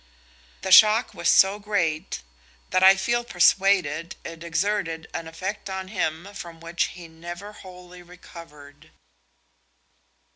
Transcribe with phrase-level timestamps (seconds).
[0.61, 2.23] The shock was so great
[2.71, 8.01] that I feel persuaded it exerted an effect on him from which he never wholly
[8.01, 8.89] recovered.